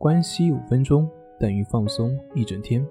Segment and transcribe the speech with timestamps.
[0.00, 1.06] 关系五分钟
[1.38, 2.82] 等于放松一整天。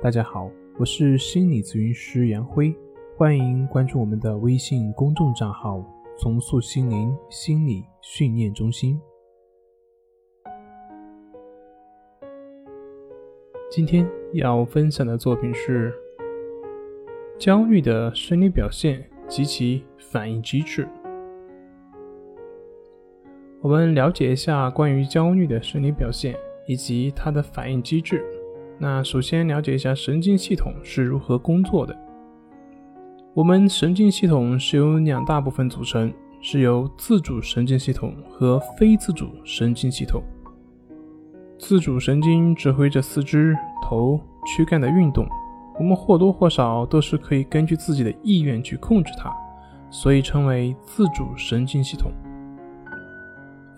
[0.00, 2.74] 大家好，我是心理咨询师杨辉，
[3.14, 5.84] 欢迎关注我们的微信公众账号
[6.16, 8.98] “重塑心灵心理训练中心”。
[13.70, 15.92] 今天要分享的作品是
[17.38, 20.88] 焦虑的生理表现及其反应机制。
[23.64, 26.36] 我们了解一下关于焦虑的生理表现
[26.66, 28.22] 以及它的反应机制。
[28.78, 31.96] 那首先了解一下神经系统是如何工作的。
[33.32, 40.22] 我们神经系统是由两大部分组成，是由自主神经系统和非自主神经系统。
[41.58, 45.26] 自主神经指挥着四肢、头、躯干的运动，
[45.78, 49.34] 我们或多或少都是可以根据自己的意愿去控制它，
[49.88, 52.12] 所以称为自主神经系统。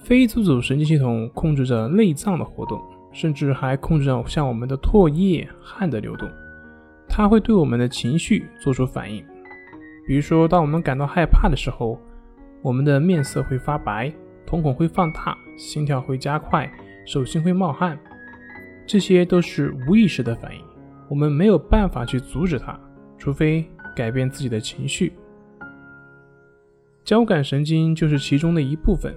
[0.07, 6.31] 非自主神经系统控制着内脏的活动，甚至还控制着像我们的唾液、汗的流动。
[7.09, 9.25] 它会对我们的情绪做出反应，
[10.07, 11.99] 比如说，当我们感到害怕的时候，
[12.63, 14.13] 我们的面色会发白，
[14.47, 16.73] 瞳孔会放大，心跳会加快，
[17.05, 17.99] 手心会冒汗。
[18.87, 20.61] 这些都是无意识的反应，
[21.09, 22.79] 我们没有办法去阻止它，
[23.19, 25.15] 除非改变自己的情绪。
[27.03, 29.13] 交感神经就是其中的一部分。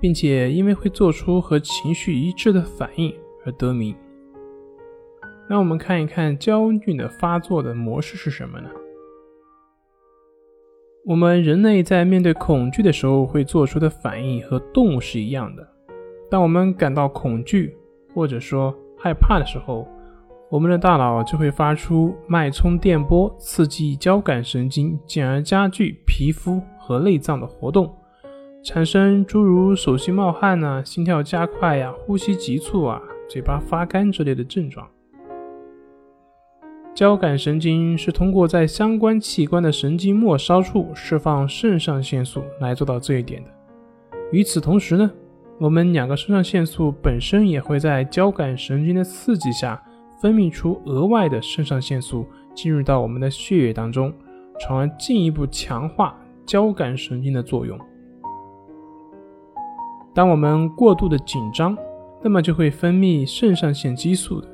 [0.00, 3.12] 并且因为会做出和情绪一致的反应
[3.44, 3.94] 而得名。
[5.48, 8.68] 那我们看一看焦虑的发作的模式是什么呢？
[11.06, 15.66] 我们人类在面对恐惧的时候会做出的反应和动物是一样的。
[16.30, 17.74] 当我们感到恐惧
[18.14, 19.88] 或者说害怕的时候，
[20.50, 27.94] 我们的大脑就会发出脉冲电波，刺激交感神经，进而加剧皮肤和内脏的活动。
[28.68, 34.86] 产生诸如手心冒汗呐、心跳加快呀、呼吸急促啊、嘴巴发干之类的症状。
[36.94, 43.48] 交感神经是通过在相关器官的神经末梢处释放肾上腺素来做到这一点的。
[44.32, 45.10] 与此同时呢，
[45.58, 49.82] 我们两个肾上腺素本身也会在交感神经的刺激下
[50.20, 54.12] 分泌出额外的肾上腺素，进入到我们的血液当中，
[54.60, 57.78] 从而进一步强化交感神经的作用。
[60.18, 61.78] 当我们过度的紧张，
[62.20, 64.48] 那么就会分泌肾上腺激素的。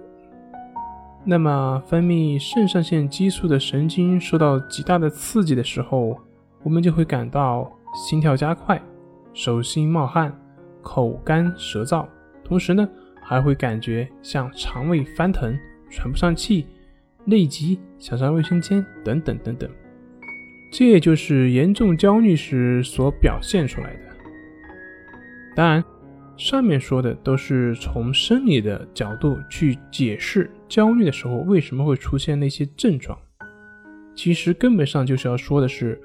[1.25, 6.19] 那么分泌肾上腺激素的神经受到极大的刺激的时候，
[6.63, 8.79] 我们就会感到心跳加快、
[9.33, 10.39] 手心冒汗、
[10.83, 12.07] 口干舌燥，
[12.45, 12.87] 同时呢
[13.23, 15.59] 还会感觉像肠胃翻腾、
[15.89, 16.67] 喘不上气、
[17.25, 19.71] 内急、想上卫生间等等等等。
[20.71, 24.14] 这也就是严重焦虑时所表现出来的。
[25.55, 25.85] 当然，
[26.37, 33.17] 上面说的都是从生理的角度去解释焦虑的时候为什么会出现那些症状。
[34.17, 36.01] 其实根本上就是要说的是，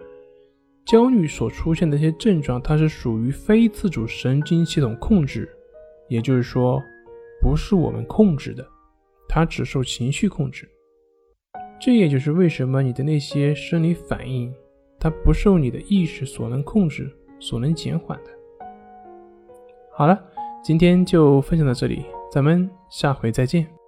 [0.86, 5.50] 焦虑所出现的一些症状，它是属于非自主神经系统控制，
[6.10, 6.82] 也就是说，
[7.42, 8.68] 不是我们控制的，
[9.28, 10.68] 它只受情绪控制。
[11.80, 14.54] 这也就是为什么你的那些生理反应，
[15.00, 18.32] 它不受你的意识所能控制、所能减缓的。
[20.00, 20.18] 好了，
[20.64, 23.79] 今天就分享到这里，咱们下回再见。